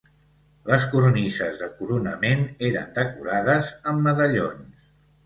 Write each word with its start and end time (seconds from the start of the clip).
Les 0.69 0.85
cornises 0.93 1.59
de 1.63 1.67
coronament 1.81 2.41
eren 2.71 2.87
decorades 2.97 3.71
amb 3.93 4.03
medallons. 4.09 4.89